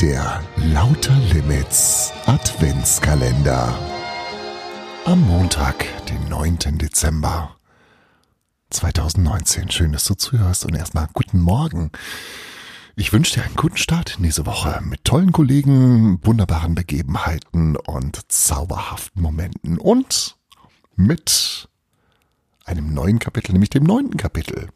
Der 0.00 0.42
Lauter 0.56 1.14
Limits 1.34 2.10
Adventskalender. 2.24 3.78
Am 5.04 5.20
Montag, 5.28 5.84
den 6.06 6.26
9. 6.30 6.78
Dezember 6.78 7.54
2019. 8.70 9.70
Schön, 9.70 9.92
dass 9.92 10.06
du 10.06 10.14
zuhörst 10.14 10.64
und 10.64 10.74
erstmal 10.74 11.06
guten 11.12 11.40
Morgen. 11.40 11.90
Ich 12.96 13.12
wünsche 13.12 13.34
dir 13.34 13.44
einen 13.44 13.56
guten 13.56 13.76
Start 13.76 14.16
in 14.16 14.22
diese 14.22 14.46
Woche 14.46 14.80
mit 14.82 15.04
tollen 15.04 15.32
Kollegen, 15.32 16.18
wunderbaren 16.24 16.74
Begebenheiten 16.74 17.76
und 17.76 18.32
zauberhaften 18.32 19.20
Momenten 19.20 19.76
und 19.76 20.38
mit 20.96 21.68
einem 22.64 22.94
neuen 22.94 23.18
Kapitel, 23.18 23.52
nämlich 23.52 23.68
dem 23.68 23.84
neunten 23.84 24.16
Kapitel 24.16 24.70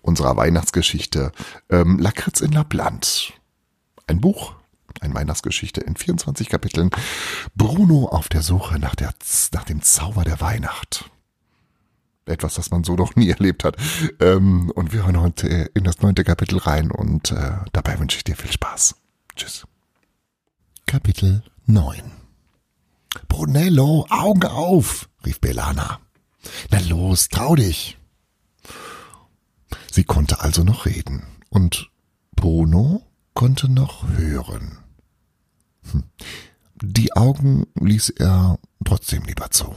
unserer 0.00 0.36
Weihnachtsgeschichte 0.36 1.32
ähm, 1.70 1.98
Lakritz 1.98 2.40
in 2.40 2.52
Lappland. 2.52 3.32
Ein 4.06 4.20
Buch, 4.20 4.54
eine 5.00 5.14
Weihnachtsgeschichte 5.14 5.80
in 5.80 5.96
24 5.96 6.48
Kapiteln. 6.48 6.90
Bruno 7.54 8.06
auf 8.06 8.28
der 8.28 8.42
Suche 8.42 8.78
nach, 8.78 8.94
der, 8.94 9.12
nach 9.52 9.64
dem 9.64 9.82
Zauber 9.82 10.24
der 10.24 10.40
Weihnacht. 10.40 11.10
Etwas, 12.26 12.54
das 12.54 12.70
man 12.70 12.84
so 12.84 12.94
noch 12.94 13.16
nie 13.16 13.30
erlebt 13.30 13.64
hat. 13.64 13.76
Ähm, 14.20 14.70
und 14.74 14.92
wir 14.92 15.04
hören 15.04 15.20
heute 15.20 15.48
in 15.48 15.84
das 15.84 16.00
neunte 16.00 16.24
Kapitel 16.24 16.58
rein 16.58 16.90
und 16.90 17.32
äh, 17.32 17.52
dabei 17.72 17.98
wünsche 17.98 18.16
ich 18.16 18.24
dir 18.24 18.36
viel 18.36 18.52
Spaß. 18.52 18.94
Tschüss. 19.36 19.66
Kapitel 20.86 21.42
9 21.66 22.20
Brunello, 23.28 24.06
Augen 24.10 24.44
auf, 24.44 25.08
rief 25.24 25.40
Belana. 25.40 26.00
Na 26.70 26.78
los, 26.80 27.28
trau 27.28 27.54
dich. 27.56 27.98
Sie 29.90 30.04
konnte 30.04 30.40
also 30.40 30.62
noch 30.62 30.86
reden 30.86 31.24
und 31.48 31.90
Bruno 32.36 33.02
konnte 33.34 33.68
noch 33.68 34.08
hören. 34.08 34.78
Hm. 35.90 36.04
Die 36.82 37.12
Augen 37.12 37.66
ließ 37.74 38.10
er 38.10 38.58
trotzdem 38.84 39.24
lieber 39.24 39.50
zu. 39.50 39.74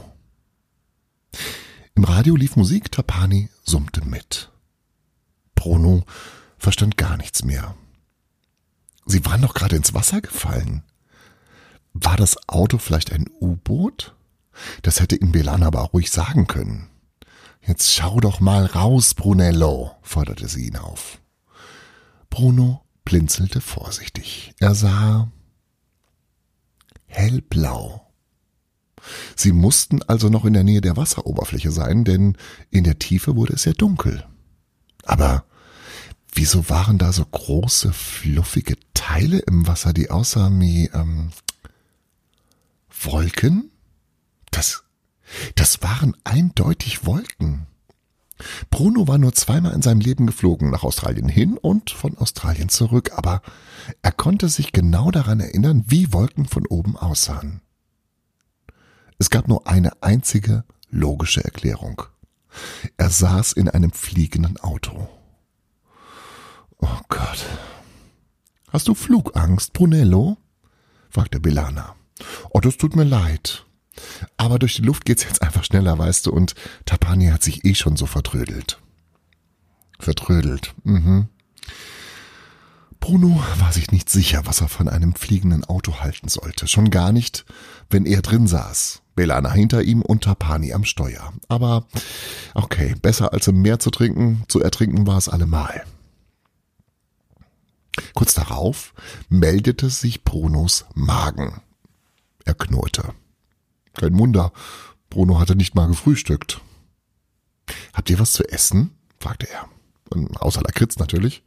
Im 1.94 2.04
Radio 2.04 2.34
lief 2.34 2.56
Musik, 2.56 2.90
Tapani 2.90 3.50
summte 3.62 4.04
mit. 4.04 4.50
Bruno 5.54 6.04
verstand 6.58 6.96
gar 6.96 7.16
nichts 7.16 7.44
mehr. 7.44 7.74
Sie 9.06 9.24
waren 9.26 9.42
doch 9.42 9.54
gerade 9.54 9.76
ins 9.76 9.94
Wasser 9.94 10.20
gefallen. 10.20 10.82
War 11.92 12.16
das 12.16 12.48
Auto 12.48 12.78
vielleicht 12.78 13.12
ein 13.12 13.28
U-Boot? 13.40 14.14
Das 14.82 15.00
hätte 15.00 15.16
ihm 15.16 15.32
Belana 15.32 15.66
aber 15.66 15.82
auch 15.82 15.92
ruhig 15.92 16.10
sagen 16.10 16.46
können. 16.46 16.88
Jetzt 17.60 17.92
schau 17.92 18.20
doch 18.20 18.40
mal 18.40 18.66
raus, 18.66 19.14
Brunello, 19.14 19.92
forderte 20.02 20.48
sie 20.48 20.66
ihn 20.66 20.76
auf. 20.76 21.20
Bruno 22.30 22.84
blinzelte 23.04 23.60
vorsichtig. 23.60 24.54
Er 24.58 24.74
sah 24.74 25.30
hellblau. 27.14 28.12
Sie 29.36 29.52
mussten 29.52 30.02
also 30.02 30.28
noch 30.28 30.44
in 30.44 30.54
der 30.54 30.64
Nähe 30.64 30.80
der 30.80 30.96
Wasseroberfläche 30.96 31.70
sein, 31.70 32.04
denn 32.04 32.36
in 32.70 32.84
der 32.84 32.98
Tiefe 32.98 33.36
wurde 33.36 33.54
es 33.54 33.62
sehr 33.62 33.74
dunkel. 33.74 34.24
Aber 35.04 35.44
wieso 36.32 36.68
waren 36.68 36.98
da 36.98 37.12
so 37.12 37.24
große, 37.24 37.92
fluffige 37.92 38.76
Teile 38.94 39.38
im 39.40 39.66
Wasser, 39.66 39.92
die 39.92 40.10
aussahen 40.10 40.60
wie 40.60 40.86
ähm, 40.94 41.30
Wolken? 43.02 43.70
Das, 44.50 44.84
das 45.54 45.82
waren 45.82 46.16
eindeutig 46.24 47.04
Wolken. 47.04 47.66
Bruno 48.70 49.08
war 49.08 49.18
nur 49.18 49.32
zweimal 49.32 49.72
in 49.72 49.82
seinem 49.82 50.00
Leben 50.00 50.26
geflogen, 50.26 50.70
nach 50.70 50.84
Australien 50.84 51.28
hin 51.28 51.58
und 51.58 51.90
von 51.90 52.16
Australien 52.18 52.68
zurück, 52.68 53.12
aber 53.16 53.42
er 54.02 54.12
konnte 54.12 54.48
sich 54.48 54.72
genau 54.72 55.10
daran 55.10 55.40
erinnern, 55.40 55.84
wie 55.86 56.12
Wolken 56.12 56.46
von 56.46 56.66
oben 56.66 56.96
aussahen. 56.96 57.60
Es 59.18 59.30
gab 59.30 59.48
nur 59.48 59.66
eine 59.66 60.02
einzige 60.02 60.64
logische 60.90 61.44
Erklärung. 61.44 62.02
Er 62.96 63.10
saß 63.10 63.52
in 63.52 63.68
einem 63.68 63.92
fliegenden 63.92 64.58
Auto. 64.58 65.08
Oh 66.78 67.00
Gott. 67.08 67.46
Hast 68.70 68.88
du 68.88 68.94
Flugangst, 68.94 69.72
Brunello? 69.72 70.36
fragte 71.08 71.40
Belana. 71.40 71.94
Oh, 72.50 72.60
das 72.60 72.76
tut 72.76 72.96
mir 72.96 73.04
leid. 73.04 73.64
Aber 74.36 74.58
durch 74.58 74.74
die 74.74 74.82
Luft 74.82 75.04
geht's 75.04 75.24
jetzt 75.24 75.42
einfach 75.42 75.64
schneller, 75.64 75.98
weißt 75.98 76.26
du, 76.26 76.32
und 76.32 76.54
Tapani 76.84 77.26
hat 77.26 77.42
sich 77.42 77.64
eh 77.64 77.74
schon 77.74 77.96
so 77.96 78.06
vertrödelt. 78.06 78.80
Vertrödelt, 79.98 80.74
mhm. 80.84 81.28
Bruno 83.04 83.38
war 83.58 83.70
sich 83.70 83.90
nicht 83.90 84.08
sicher, 84.08 84.46
was 84.46 84.62
er 84.62 84.68
von 84.68 84.88
einem 84.88 85.14
fliegenden 85.14 85.62
Auto 85.64 86.00
halten 86.00 86.28
sollte. 86.28 86.66
Schon 86.66 86.88
gar 86.88 87.12
nicht, 87.12 87.44
wenn 87.90 88.06
er 88.06 88.22
drin 88.22 88.46
saß. 88.46 89.02
Belana 89.14 89.52
hinter 89.52 89.82
ihm 89.82 90.00
und 90.00 90.24
Tapani 90.24 90.72
am 90.72 90.84
Steuer. 90.84 91.34
Aber 91.48 91.86
okay, 92.54 92.94
besser 93.02 93.34
als 93.34 93.46
im 93.46 93.60
Meer 93.60 93.78
zu 93.78 93.90
trinken, 93.90 94.44
zu 94.48 94.62
ertrinken 94.62 95.06
war 95.06 95.18
es 95.18 95.28
allemal. 95.28 95.84
Kurz 98.14 98.32
darauf 98.32 98.94
meldete 99.28 99.90
sich 99.90 100.24
Brunos 100.24 100.86
Magen. 100.94 101.60
Er 102.46 102.54
knurrte. 102.54 103.12
Kein 103.94 104.18
Wunder, 104.18 104.52
Bruno 105.10 105.38
hatte 105.38 105.56
nicht 105.56 105.74
mal 105.74 105.86
gefrühstückt. 105.86 106.60
Habt 107.92 108.10
ihr 108.10 108.18
was 108.18 108.32
zu 108.32 108.48
essen? 108.48 108.90
fragte 109.18 109.48
er. 109.48 109.68
Außer 110.40 110.62
Lakritz 110.62 110.98
natürlich. 110.98 111.42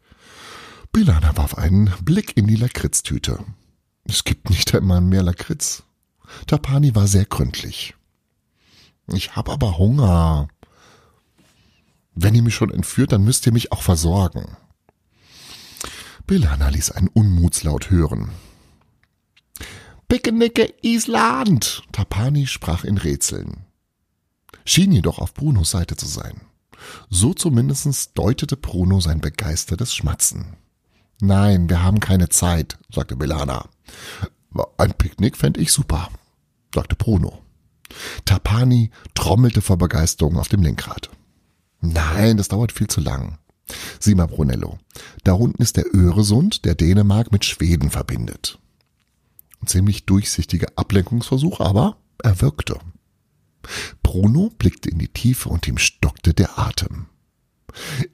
Bilana 0.91 1.37
warf 1.37 1.57
einen 1.57 1.93
Blick 2.01 2.35
in 2.37 2.47
die 2.47 2.55
Lakritztüte. 2.55 3.39
Es 4.05 4.23
gibt 4.23 4.49
nicht 4.49 4.73
einmal 4.73 5.01
mehr 5.01 5.23
Lakritz. 5.23 5.83
Tapani 6.47 6.95
war 6.95 7.07
sehr 7.07 7.25
gründlich. 7.25 7.93
Ich 9.07 9.35
hab 9.35 9.49
aber 9.49 9.77
Hunger. 9.77 10.47
Wenn 12.15 12.35
ihr 12.35 12.41
mich 12.41 12.55
schon 12.55 12.73
entführt, 12.73 13.11
dann 13.11 13.23
müsst 13.23 13.45
ihr 13.45 13.51
mich 13.51 13.71
auch 13.71 13.81
versorgen. 13.81 14.57
Bilana 16.25 16.69
ließ 16.69 16.91
einen 16.91 17.09
Unmutslaut 17.09 17.89
hören. 17.89 18.31
Pickenicke 20.09 20.73
Island! 20.83 21.83
Tapani 21.91 22.47
sprach 22.47 22.85
in 22.85 22.97
Rätseln. 22.97 23.65
Schien 24.63 24.93
jedoch 24.93 25.19
auf 25.19 25.33
Brunos 25.33 25.71
Seite 25.71 25.97
zu 25.97 26.05
sein. 26.05 26.41
So 27.09 27.33
zumindest 27.33 28.17
deutete 28.17 28.55
Bruno 28.55 29.01
sein 29.01 29.19
begeistertes 29.19 29.93
Schmatzen. 29.93 30.55
Nein, 31.19 31.69
wir 31.69 31.83
haben 31.83 31.99
keine 31.99 32.29
Zeit, 32.29 32.77
sagte 32.89 33.17
Belana. 33.17 33.67
Ein 34.77 34.93
Picknick 34.93 35.35
fände 35.35 35.59
ich 35.59 35.73
super, 35.73 36.09
sagte 36.73 36.95
Bruno. 36.95 37.41
Tapani 38.23 38.91
trommelte 39.13 39.61
vor 39.61 39.77
Begeisterung 39.77 40.37
auf 40.37 40.47
dem 40.47 40.61
Lenkrad. 40.61 41.09
Nein, 41.81 42.37
das 42.37 42.47
dauert 42.47 42.71
viel 42.71 42.87
zu 42.87 43.01
lang. 43.01 43.39
Sieh 43.99 44.15
mal, 44.15 44.27
Brunello, 44.27 44.77
da 45.25 45.33
unten 45.33 45.61
ist 45.61 45.75
der 45.75 45.93
Öresund, 45.93 46.63
der 46.63 46.75
Dänemark 46.75 47.33
mit 47.33 47.43
Schweden 47.43 47.89
verbindet. 47.89 48.57
Ziemlich 49.65 50.05
durchsichtiger 50.05 50.67
Ablenkungsversuch, 50.75 51.59
aber 51.59 51.97
er 52.23 52.41
wirkte. 52.41 52.79
Bruno 54.03 54.51
blickte 54.57 54.89
in 54.89 54.99
die 54.99 55.09
Tiefe 55.09 55.49
und 55.49 55.67
ihm 55.67 55.77
stockte 55.77 56.33
der 56.33 56.57
Atem. 56.57 57.07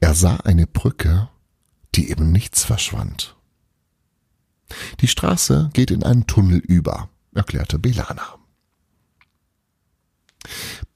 Er 0.00 0.14
sah 0.14 0.36
eine 0.36 0.66
Brücke, 0.66 1.28
die 1.94 2.10
eben 2.10 2.32
nichts 2.32 2.64
verschwand. 2.64 3.36
Die 5.00 5.08
Straße 5.08 5.70
geht 5.72 5.90
in 5.90 6.02
einen 6.02 6.26
Tunnel 6.26 6.58
über, 6.58 7.08
erklärte 7.34 7.78
Belana. 7.78 8.38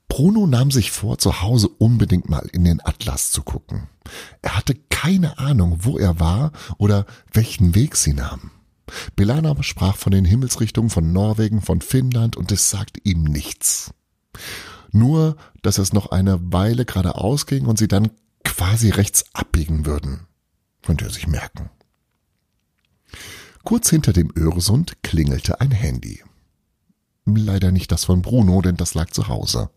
Bruno 0.09 0.47
nahm 0.47 0.71
sich 0.71 0.91
vor, 0.91 1.19
zu 1.19 1.43
Hause 1.43 1.69
unbedingt 1.69 2.29
mal 2.29 2.49
in 2.53 2.65
den 2.65 2.85
Atlas 2.85 3.31
zu 3.31 3.43
gucken. 3.43 3.89
Er 4.43 4.57
hatte 4.57 4.75
keine 4.75 5.39
Ahnung, 5.39 5.81
wo 5.83 5.99
er 5.99 6.19
war 6.19 6.53
oder 6.79 7.07
welchen 7.33 7.75
Weg 7.75 7.95
sie 7.95 8.15
nahm. 8.15 8.51
Belana 9.17 9.55
sprach 9.63 9.97
von 9.97 10.13
den 10.13 10.25
Himmelsrichtungen 10.25 10.91
von 10.91 11.13
Norwegen, 11.13 11.61
von 11.61 11.81
Finnland 11.81 12.37
und 12.37 12.53
es 12.53 12.71
sagte 12.71 13.01
ihm 13.05 13.25
nichts. 13.25 13.93
Nur, 14.93 15.37
dass 15.63 15.79
es 15.79 15.93
noch 15.93 16.11
eine 16.11 16.39
Weile 16.53 16.85
geradeaus 16.85 17.47
ging 17.47 17.67
und 17.67 17.79
sie 17.79 17.89
dann 17.89 18.11
quasi 18.45 18.91
rechts 18.91 19.25
abbiegen 19.35 19.87
würden. 19.87 20.27
Konnte 20.85 21.05
er 21.05 21.11
sich 21.11 21.27
merken. 21.27 21.71
Kurz 23.65 23.91
hinter 23.91 24.13
dem 24.13 24.33
Öresund 24.37 25.03
klingelte 25.03 25.61
ein 25.61 25.71
Handy. 25.71 26.23
Leider 27.27 27.71
nicht 27.71 27.93
das 27.93 28.07
von 28.07 28.23
Bruno, 28.23 28.63
denn 28.63 28.77
das 28.77 28.95
lag 28.95 29.11
zu 29.11 29.29
Hause. 29.29 29.71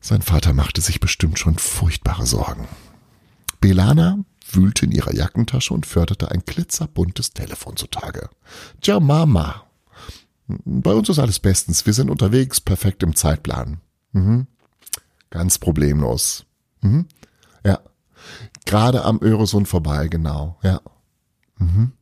Sein 0.00 0.22
Vater 0.22 0.52
machte 0.52 0.80
sich 0.80 1.00
bestimmt 1.00 1.38
schon 1.38 1.58
furchtbare 1.58 2.26
Sorgen. 2.26 2.68
Belana 3.60 4.18
wühlte 4.50 4.86
in 4.86 4.92
ihrer 4.92 5.14
Jackentasche 5.14 5.74
und 5.74 5.86
förderte 5.86 6.30
ein 6.30 6.42
glitzerbuntes 6.44 7.32
Telefon 7.32 7.76
zutage. 7.76 8.28
Ciao 8.82 9.00
Mama. 9.00 9.64
Bei 10.46 10.92
uns 10.92 11.08
ist 11.08 11.18
alles 11.18 11.38
bestens. 11.38 11.86
Wir 11.86 11.94
sind 11.94 12.10
unterwegs, 12.10 12.60
perfekt 12.60 13.02
im 13.02 13.16
Zeitplan. 13.16 13.80
Mhm. 14.12 14.46
Ganz 15.30 15.58
problemlos. 15.58 16.44
Mhm. 16.82 17.06
Ja. 17.64 17.80
Gerade 18.66 19.04
am 19.04 19.20
Öresund 19.22 19.68
vorbei, 19.68 20.08
genau. 20.08 20.58
Ja. 20.62 20.80
Mhm. 21.58 21.92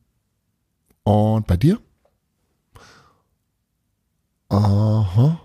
Und 1.03 1.47
bei 1.47 1.57
dir? 1.57 1.79
Aha. 4.49 5.39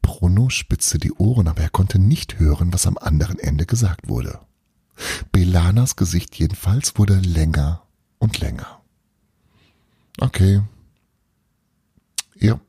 Bruno 0.00 0.48
spitzte 0.48 0.98
die 0.98 1.12
Ohren, 1.12 1.48
aber 1.48 1.62
er 1.62 1.70
konnte 1.70 1.98
nicht 1.98 2.38
hören, 2.38 2.72
was 2.72 2.86
am 2.86 2.96
anderen 2.98 3.38
Ende 3.38 3.66
gesagt 3.66 4.08
wurde. 4.08 4.40
Belanas 5.32 5.96
Gesicht 5.96 6.36
jedenfalls 6.36 6.98
wurde 6.98 7.14
länger 7.18 7.82
und 8.18 8.38
länger. 8.40 8.80
Okay. 10.18 10.62
Ja. 12.36 12.60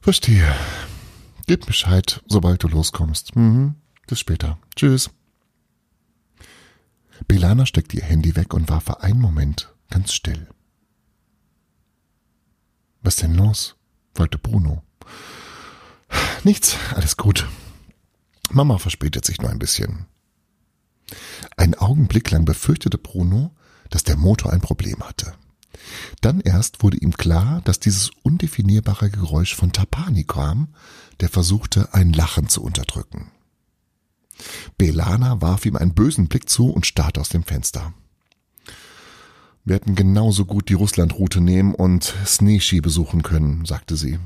Verstehe. 0.00 0.54
Gib 1.46 1.66
Bescheid, 1.66 2.22
sobald 2.26 2.62
du 2.62 2.68
loskommst. 2.68 3.36
Mhm. 3.36 3.74
Bis 4.06 4.20
später. 4.20 4.58
Tschüss. 4.74 5.10
Belana 7.28 7.66
steckte 7.66 7.96
ihr 7.96 8.04
Handy 8.04 8.34
weg 8.36 8.54
und 8.54 8.68
war 8.68 8.80
für 8.80 9.02
einen 9.02 9.20
Moment 9.20 9.72
ganz 9.90 10.12
still. 10.12 10.48
Was 13.02 13.16
denn 13.16 13.34
los? 13.34 13.76
wollte 14.14 14.38
Bruno. 14.38 14.82
Nichts, 16.44 16.76
alles 16.94 17.16
gut. 17.16 17.48
Mama 18.50 18.78
verspätet 18.78 19.24
sich 19.24 19.40
nur 19.40 19.50
ein 19.50 19.58
bisschen. 19.58 20.06
Einen 21.62 21.76
Augenblick 21.76 22.28
lang 22.32 22.44
befürchtete 22.44 22.98
Bruno, 22.98 23.52
dass 23.88 24.02
der 24.02 24.16
Motor 24.16 24.52
ein 24.52 24.60
Problem 24.60 24.98
hatte. 24.98 25.34
Dann 26.20 26.40
erst 26.40 26.82
wurde 26.82 26.96
ihm 26.96 27.12
klar, 27.12 27.60
dass 27.64 27.78
dieses 27.78 28.10
undefinierbare 28.24 29.10
Geräusch 29.10 29.54
von 29.54 29.70
Tapani 29.70 30.24
kam, 30.24 30.74
der 31.20 31.28
versuchte, 31.28 31.94
ein 31.94 32.12
Lachen 32.12 32.48
zu 32.48 32.64
unterdrücken. 32.64 33.30
Belana 34.76 35.40
warf 35.40 35.64
ihm 35.64 35.76
einen 35.76 35.94
bösen 35.94 36.26
Blick 36.26 36.48
zu 36.48 36.68
und 36.68 36.84
starrte 36.84 37.20
aus 37.20 37.28
dem 37.28 37.44
Fenster. 37.44 37.94
Wir 39.64 39.76
hätten 39.76 39.94
genauso 39.94 40.46
gut 40.46 40.68
die 40.68 40.74
Russlandroute 40.74 41.40
nehmen 41.40 41.76
und 41.76 42.12
Sneeshi 42.26 42.80
besuchen 42.80 43.22
können, 43.22 43.66
sagte 43.66 43.94
sie. 43.94 44.18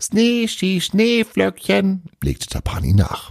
Sneeshi, 0.00 0.80
Schneeflöckchen, 0.80 2.02
legte 2.20 2.48
Tapani 2.48 2.94
nach. 2.94 3.30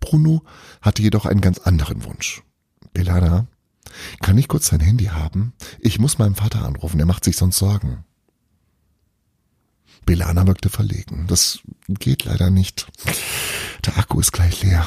Bruno 0.00 0.42
hatte 0.80 1.02
jedoch 1.02 1.26
einen 1.26 1.40
ganz 1.40 1.58
anderen 1.58 2.04
Wunsch. 2.04 2.42
Belana, 2.92 3.46
kann 4.20 4.38
ich 4.38 4.48
kurz 4.48 4.70
dein 4.70 4.80
Handy 4.80 5.06
haben? 5.06 5.52
Ich 5.80 5.98
muss 5.98 6.18
meinem 6.18 6.34
Vater 6.34 6.64
anrufen, 6.64 7.00
er 7.00 7.06
macht 7.06 7.24
sich 7.24 7.36
sonst 7.36 7.58
Sorgen. 7.58 8.04
Belana 10.04 10.46
wirkte 10.46 10.70
verlegen. 10.70 11.26
Das 11.28 11.60
geht 11.88 12.24
leider 12.24 12.50
nicht. 12.50 12.88
Der 13.84 13.98
Akku 13.98 14.20
ist 14.20 14.32
gleich 14.32 14.62
leer. 14.62 14.86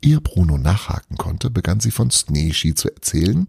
Ihr 0.00 0.20
Bruno 0.20 0.58
nachhaken 0.58 1.16
konnte, 1.16 1.50
begann 1.50 1.80
sie 1.80 1.90
von 1.90 2.10
Sneeshi 2.10 2.74
zu 2.74 2.88
erzählen, 2.88 3.48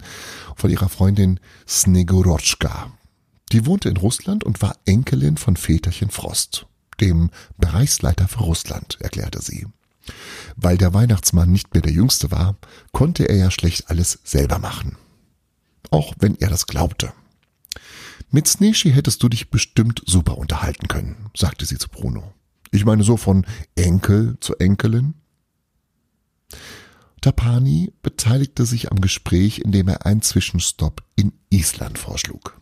von 0.55 0.71
ihrer 0.71 0.89
Freundin 0.89 1.39
Snegorotschka. 1.67 2.91
Die 3.51 3.65
wohnte 3.65 3.89
in 3.89 3.97
Russland 3.97 4.43
und 4.43 4.61
war 4.61 4.75
Enkelin 4.85 5.37
von 5.37 5.55
Väterchen 5.55 6.09
Frost, 6.09 6.65
dem 7.01 7.29
Bereichsleiter 7.57 8.27
für 8.27 8.39
Russland, 8.39 8.97
erklärte 8.99 9.41
sie. 9.41 9.67
Weil 10.55 10.77
der 10.77 10.93
Weihnachtsmann 10.93 11.51
nicht 11.51 11.73
mehr 11.73 11.81
der 11.81 11.91
Jüngste 11.91 12.31
war, 12.31 12.57
konnte 12.91 13.27
er 13.27 13.37
ja 13.37 13.51
schlecht 13.51 13.89
alles 13.89 14.19
selber 14.23 14.59
machen. 14.59 14.97
Auch 15.91 16.13
wenn 16.19 16.35
er 16.35 16.49
das 16.49 16.67
glaubte. 16.67 17.13
Mit 18.31 18.47
Sneeshi 18.47 18.91
hättest 18.91 19.23
du 19.23 19.29
dich 19.29 19.49
bestimmt 19.49 20.03
super 20.05 20.37
unterhalten 20.37 20.87
können, 20.87 21.29
sagte 21.35 21.65
sie 21.65 21.77
zu 21.77 21.89
Bruno. 21.89 22.33
Ich 22.71 22.85
meine 22.85 23.03
so 23.03 23.17
von 23.17 23.45
Enkel 23.75 24.37
zu 24.39 24.55
Enkelin. 24.57 25.15
Tapani 27.21 27.91
beteiligte 28.01 28.65
sich 28.65 28.91
am 28.91 29.01
Gespräch, 29.01 29.59
indem 29.59 29.87
er 29.87 30.05
einen 30.05 30.21
Zwischenstopp 30.21 31.03
in 31.15 31.33
Island 31.49 31.97
vorschlug. 31.97 32.59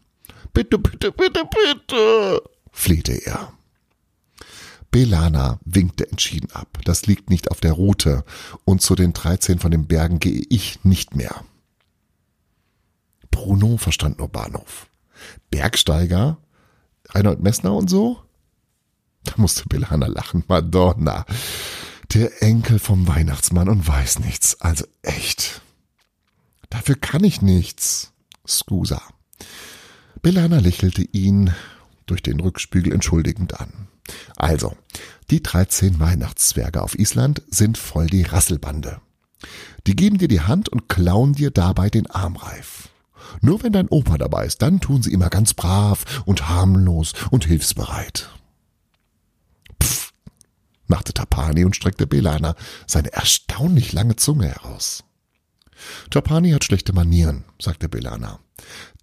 Bitte, 0.53 0.79
bitte, 0.79 1.11
bitte, 1.11 1.43
bitte, 1.43 2.41
flehte 2.71 3.13
er. 3.25 3.53
Belana 4.97 5.59
winkte 5.63 6.09
entschieden 6.09 6.51
ab. 6.53 6.79
Das 6.83 7.05
liegt 7.05 7.29
nicht 7.29 7.51
auf 7.51 7.61
der 7.61 7.73
Route 7.73 8.25
und 8.65 8.81
zu 8.81 8.95
den 8.95 9.13
13 9.13 9.59
von 9.59 9.69
den 9.69 9.85
Bergen 9.85 10.17
gehe 10.17 10.41
ich 10.49 10.83
nicht 10.83 11.15
mehr. 11.15 11.43
Bruno 13.29 13.77
verstand 13.77 14.17
nur 14.17 14.27
Bahnhof. 14.27 14.87
Bergsteiger? 15.51 16.39
Reinhold 17.09 17.43
Messner 17.43 17.75
und 17.75 17.91
so? 17.91 18.23
Da 19.23 19.33
musste 19.37 19.65
Belana 19.69 20.07
lachen. 20.07 20.43
Madonna. 20.47 21.27
Der 22.15 22.41
Enkel 22.41 22.79
vom 22.79 23.07
Weihnachtsmann 23.07 23.69
und 23.69 23.87
weiß 23.87 24.17
nichts. 24.17 24.59
Also 24.61 24.85
echt. 25.03 25.61
Dafür 26.71 26.95
kann 26.95 27.23
ich 27.23 27.43
nichts. 27.43 28.13
Scusa. 28.47 29.03
Belana 30.23 30.57
lächelte 30.57 31.03
ihn 31.03 31.53
durch 32.07 32.23
den 32.23 32.39
Rückspiegel 32.39 32.91
entschuldigend 32.91 33.59
an. 33.59 33.87
Also, 34.35 34.75
die 35.29 35.43
13 35.43 35.99
Weihnachtszwerge 35.99 36.81
auf 36.81 36.97
Island 36.97 37.41
sind 37.49 37.77
voll 37.77 38.07
die 38.07 38.23
Rasselbande. 38.23 39.01
Die 39.85 39.95
geben 39.95 40.17
dir 40.17 40.27
die 40.27 40.41
Hand 40.41 40.69
und 40.69 40.89
klauen 40.89 41.33
dir 41.33 41.51
dabei 41.51 41.89
den 41.89 42.07
Armreif. 42.07 42.89
Nur 43.41 43.63
wenn 43.63 43.73
dein 43.73 43.89
Opa 43.89 44.17
dabei 44.17 44.45
ist, 44.45 44.61
dann 44.61 44.79
tun 44.79 45.03
sie 45.03 45.11
immer 45.11 45.29
ganz 45.29 45.53
brav 45.53 46.23
und 46.25 46.49
harmlos 46.49 47.13
und 47.29 47.45
hilfsbereit. 47.45 48.29
Pff, 49.81 50.13
machte 50.87 51.13
Tapani 51.13 51.65
und 51.65 51.75
streckte 51.75 52.07
Belana 52.07 52.55
seine 52.85 53.11
erstaunlich 53.13 53.93
lange 53.93 54.15
Zunge 54.15 54.47
heraus. 54.47 55.03
Tapani 56.09 56.51
hat 56.51 56.63
schlechte 56.63 56.93
Manieren, 56.93 57.45
sagte 57.61 57.89
Belana. 57.89 58.39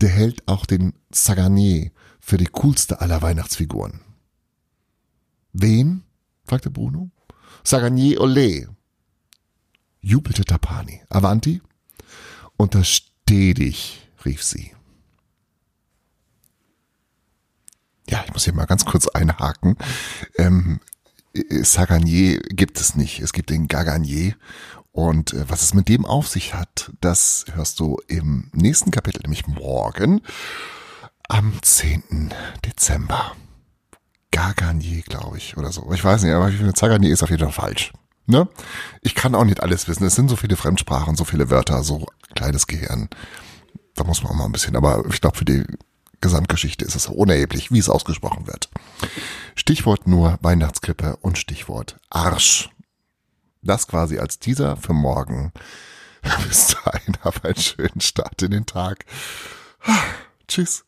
Der 0.00 0.08
hält 0.08 0.46
auch 0.48 0.66
den 0.66 0.94
Saganier 1.10 1.90
für 2.18 2.36
die 2.36 2.46
coolste 2.46 3.00
aller 3.00 3.22
Weihnachtsfiguren. 3.22 4.00
Wen? 5.54 6.02
fragte 6.44 6.70
Bruno. 6.70 7.10
Saganier 7.62 8.20
Olé, 8.20 8.68
jubelte 10.00 10.44
Tapani. 10.44 11.00
Avanti? 11.08 11.62
Untersteh 12.56 13.54
dich, 13.54 14.10
rief 14.24 14.42
sie. 14.42 14.74
Ja, 18.10 18.22
ich 18.26 18.32
muss 18.32 18.44
hier 18.44 18.52
mal 18.52 18.66
ganz 18.66 18.84
kurz 18.84 19.08
einhaken. 19.08 19.76
Ähm, 20.36 20.80
Saganier 21.62 22.40
gibt 22.40 22.78
es 22.80 22.96
nicht. 22.96 23.20
Es 23.20 23.32
gibt 23.32 23.48
den 23.48 23.68
Gaganier. 23.68 24.34
Und 24.92 25.32
äh, 25.32 25.48
was 25.48 25.62
es 25.62 25.72
mit 25.72 25.88
dem 25.88 26.04
auf 26.04 26.28
sich 26.28 26.52
hat, 26.54 26.92
das 27.00 27.46
hörst 27.52 27.80
du 27.80 27.98
im 28.08 28.50
nächsten 28.52 28.90
Kapitel, 28.90 29.22
nämlich 29.22 29.46
morgen 29.46 30.20
am 31.28 31.54
10. 31.62 32.34
Dezember. 32.64 33.34
Garganier, 34.34 35.02
glaube 35.02 35.38
ich, 35.38 35.56
oder 35.56 35.70
so. 35.70 35.90
Ich 35.92 36.04
weiß 36.04 36.24
nicht, 36.24 36.32
aber 36.32 36.48
ich 36.48 36.56
finde, 36.56 36.74
Zaganier 36.74 37.12
ist 37.12 37.22
auf 37.22 37.30
jeden 37.30 37.44
Fall 37.44 37.52
falsch. 37.52 37.92
Ne? 38.26 38.48
Ich 39.00 39.14
kann 39.14 39.34
auch 39.34 39.44
nicht 39.44 39.62
alles 39.62 39.86
wissen. 39.86 40.04
Es 40.04 40.16
sind 40.16 40.28
so 40.28 40.36
viele 40.36 40.56
Fremdsprachen, 40.56 41.14
so 41.14 41.24
viele 41.24 41.50
Wörter, 41.50 41.84
so 41.84 42.06
kleines 42.34 42.66
Gehirn. 42.66 43.08
Da 43.94 44.02
muss 44.02 44.22
man 44.22 44.32
auch 44.32 44.36
mal 44.36 44.46
ein 44.46 44.52
bisschen, 44.52 44.74
aber 44.74 45.04
ich 45.08 45.20
glaube, 45.20 45.38
für 45.38 45.44
die 45.44 45.64
Gesamtgeschichte 46.20 46.84
ist 46.84 46.96
es 46.96 47.06
unerheblich, 47.06 47.70
wie 47.70 47.78
es 47.78 47.88
ausgesprochen 47.88 48.46
wird. 48.48 48.70
Stichwort 49.54 50.08
nur 50.08 50.38
Weihnachtskrippe 50.40 51.16
und 51.20 51.38
Stichwort 51.38 52.00
Arsch. 52.10 52.70
Das 53.62 53.86
quasi 53.86 54.18
als 54.18 54.40
Teaser 54.40 54.76
für 54.76 54.94
morgen. 54.94 55.52
Bis 56.48 56.68
dahin, 56.68 57.16
hab 57.22 57.44
einen 57.44 57.56
schönen 57.56 58.00
Start 58.00 58.42
in 58.42 58.50
den 58.50 58.66
Tag. 58.66 59.04
Tschüss. 60.48 60.84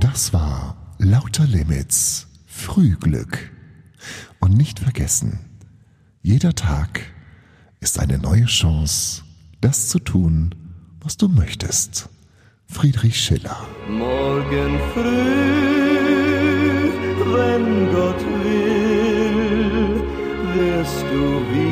Das 0.00 0.32
war 0.32 0.67
Lauter 1.00 1.46
Limits, 1.46 2.26
Frühglück. 2.46 3.52
Und 4.40 4.56
nicht 4.56 4.80
vergessen, 4.80 5.38
jeder 6.22 6.56
Tag 6.56 7.02
ist 7.78 8.00
eine 8.00 8.18
neue 8.18 8.46
Chance, 8.46 9.22
das 9.60 9.88
zu 9.88 10.00
tun, 10.00 10.56
was 11.00 11.16
du 11.16 11.28
möchtest. 11.28 12.08
Friedrich 12.66 13.20
Schiller. 13.20 13.64
Morgen 13.88 14.80
früh, 14.92 15.04
wenn 17.32 17.92
Gott 17.92 18.20
will, 18.42 20.02
wirst 20.54 21.02
du 21.12 21.40
wieder. 21.54 21.67